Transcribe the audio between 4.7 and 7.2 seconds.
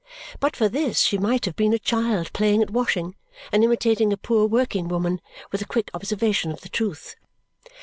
woman with a quick observation of the truth.